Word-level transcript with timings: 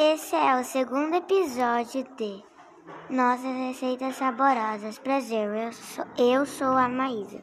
Esse 0.00 0.36
é 0.36 0.54
o 0.54 0.62
segundo 0.62 1.16
episódio 1.16 2.04
de 2.16 2.44
Nossas 3.10 3.52
Receitas 3.52 4.14
Saborosas. 4.14 4.96
Prazer, 4.96 5.48
eu 5.48 5.72
sou, 5.72 6.04
eu 6.16 6.46
sou 6.46 6.68
a 6.68 6.88
Maísa. 6.88 7.42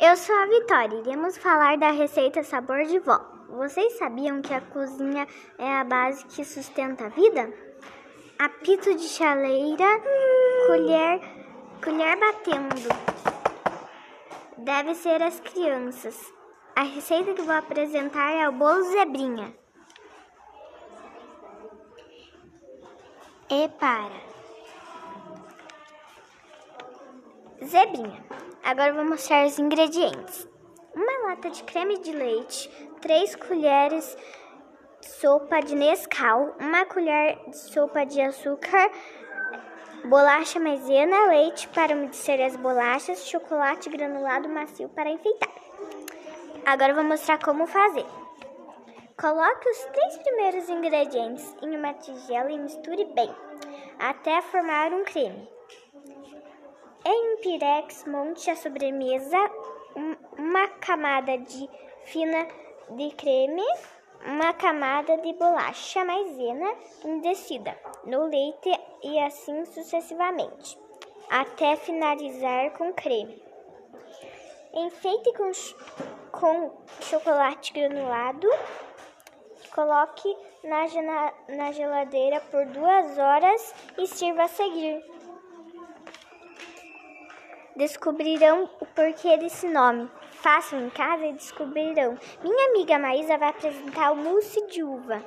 Eu 0.00 0.16
sou 0.16 0.36
a 0.36 0.46
Vitória. 0.46 1.00
Iremos 1.00 1.36
falar 1.38 1.76
da 1.78 1.90
receita 1.90 2.44
Sabor 2.44 2.84
de 2.84 3.00
Vó. 3.00 3.18
Vocês 3.48 3.98
sabiam 3.98 4.40
que 4.40 4.54
a 4.54 4.60
cozinha 4.60 5.26
é 5.58 5.68
a 5.68 5.82
base 5.82 6.24
que 6.26 6.44
sustenta 6.44 7.06
a 7.06 7.08
vida? 7.08 7.52
Apito 8.38 8.94
de 8.94 9.08
chaleira, 9.08 10.00
colher, 10.68 11.20
colher 11.82 12.20
batendo. 12.20 12.88
Deve 14.58 14.94
ser 14.94 15.20
as 15.20 15.40
crianças. 15.40 16.32
A 16.76 16.82
receita 16.82 17.34
que 17.34 17.42
vou 17.42 17.56
apresentar 17.56 18.30
é 18.30 18.48
o 18.48 18.52
bolo 18.52 18.84
zebrinha. 18.84 19.60
E 23.54 23.68
para. 23.68 24.10
Zebrinha. 27.62 28.24
Agora 28.64 28.94
vou 28.94 29.04
mostrar 29.04 29.44
os 29.44 29.58
ingredientes. 29.58 30.48
Uma 30.94 31.28
lata 31.28 31.50
de 31.50 31.62
creme 31.64 31.98
de 31.98 32.12
leite, 32.12 32.70
3 33.02 33.36
colheres 33.36 34.16
de 35.02 35.06
sopa 35.06 35.60
de 35.60 35.74
Nescau, 35.74 36.56
uma 36.58 36.86
colher 36.86 37.38
de 37.50 37.58
sopa 37.58 38.06
de 38.06 38.22
açúcar, 38.22 38.90
bolacha 40.06 40.58
maisena, 40.58 41.26
leite 41.26 41.68
para 41.68 41.94
umedecer 41.94 42.40
as 42.40 42.56
bolachas, 42.56 43.26
chocolate 43.26 43.90
granulado 43.90 44.48
macio 44.48 44.88
para 44.88 45.10
enfeitar. 45.10 45.52
Agora 46.64 46.94
vou 46.94 47.04
mostrar 47.04 47.38
como 47.38 47.66
fazer. 47.66 48.21
Coloque 49.22 49.68
os 49.68 49.78
três 49.84 50.18
primeiros 50.18 50.68
ingredientes 50.68 51.56
em 51.62 51.76
uma 51.76 51.94
tigela 51.94 52.50
e 52.50 52.58
misture 52.58 53.04
bem, 53.04 53.32
até 53.96 54.42
formar 54.42 54.92
um 54.92 55.04
creme. 55.04 55.48
Em 57.06 57.32
um 57.32 57.36
pirex, 57.40 58.04
monte 58.04 58.50
a 58.50 58.56
sobremesa, 58.56 59.38
uma 60.36 60.66
camada 60.80 61.38
de 61.38 61.70
fina 62.06 62.48
de 62.90 63.14
creme, 63.14 63.62
uma 64.26 64.52
camada 64.54 65.16
de 65.18 65.32
bolacha 65.34 66.04
maisena 66.04 66.74
umedecida 67.04 67.78
no 68.04 68.26
leite 68.26 68.76
e 69.04 69.20
assim 69.20 69.64
sucessivamente, 69.66 70.76
até 71.30 71.76
finalizar 71.76 72.72
com 72.72 72.92
creme. 72.92 73.40
Enfeite 74.74 75.32
com, 75.34 75.52
com 76.32 76.72
chocolate 77.02 77.72
granulado. 77.72 78.48
Coloque 79.74 80.36
na, 80.64 81.32
na 81.56 81.72
geladeira 81.72 82.40
por 82.50 82.66
duas 82.66 83.18
horas 83.18 83.74
e 83.98 84.06
sirva 84.06 84.44
a 84.44 84.48
seguir. 84.48 85.02
Descobrirão 87.76 88.68
o 88.80 88.86
porquê 88.86 89.38
desse 89.38 89.66
nome. 89.66 90.10
Façam 90.32 90.86
em 90.86 90.90
casa 90.90 91.24
e 91.24 91.32
descobrirão. 91.32 92.18
Minha 92.42 92.68
amiga 92.68 92.98
Maísa 92.98 93.38
vai 93.38 93.48
apresentar 93.48 94.12
o 94.12 94.16
mousse 94.16 94.66
de 94.66 94.82
uva. 94.82 95.24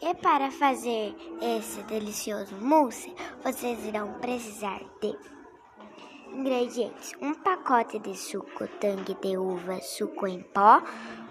E 0.00 0.14
para 0.16 0.50
fazer 0.50 1.16
esse 1.40 1.82
delicioso 1.84 2.54
mousse, 2.56 3.14
vocês 3.42 3.84
irão 3.86 4.12
precisar 4.20 4.80
de 5.00 5.16
Ingredientes: 6.34 7.12
um 7.22 7.32
pacote 7.32 8.00
de 8.00 8.16
suco 8.16 8.66
tangue 8.80 9.14
de 9.22 9.36
uva, 9.36 9.80
suco 9.80 10.26
em 10.26 10.42
pó, 10.42 10.82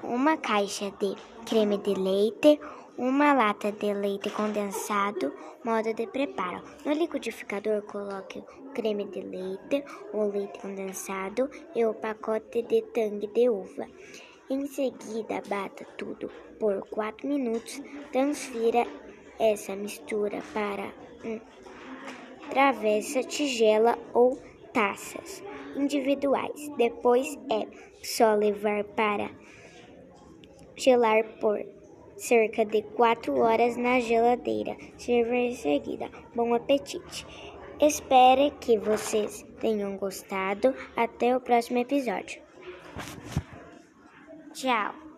uma 0.00 0.36
caixa 0.36 0.92
de 0.92 1.16
creme 1.44 1.78
de 1.78 1.92
leite, 1.94 2.60
uma 2.96 3.32
lata 3.32 3.72
de 3.72 3.92
leite 3.92 4.30
condensado. 4.30 5.32
Modo 5.64 5.92
de 5.92 6.06
preparo: 6.06 6.62
no 6.84 6.92
liquidificador, 6.92 7.82
coloque 7.82 8.38
o 8.38 8.70
creme 8.72 9.06
de 9.06 9.22
leite, 9.22 9.84
o 10.12 10.22
leite 10.22 10.60
condensado 10.60 11.50
e 11.74 11.84
o 11.84 11.94
pacote 11.94 12.62
de 12.62 12.82
tangue 12.94 13.26
de 13.26 13.48
uva. 13.48 13.88
Em 14.48 14.68
seguida, 14.68 15.42
bata 15.48 15.84
tudo 15.98 16.30
por 16.60 16.86
4 16.88 17.26
minutos. 17.26 17.82
Transfira 18.12 18.86
essa 19.40 19.74
mistura 19.74 20.40
para 20.54 20.92
um 21.24 21.40
travessa, 22.50 23.22
tigela 23.24 23.98
ou 24.14 24.38
taças 24.72 25.42
individuais. 25.76 26.68
Depois 26.76 27.38
é 27.50 27.66
só 28.02 28.34
levar 28.34 28.84
para 28.84 29.30
gelar 30.76 31.24
por 31.40 31.64
cerca 32.16 32.64
de 32.64 32.82
4 32.82 33.38
horas 33.38 33.76
na 33.76 34.00
geladeira. 34.00 34.76
Sirva 34.96 35.34
em 35.34 35.54
seguida. 35.54 36.10
Bom 36.34 36.54
apetite! 36.54 37.26
Espero 37.80 38.50
que 38.60 38.78
vocês 38.78 39.44
tenham 39.60 39.96
gostado. 39.96 40.74
Até 40.96 41.36
o 41.36 41.40
próximo 41.40 41.78
episódio. 41.78 42.40
Tchau! 44.52 45.11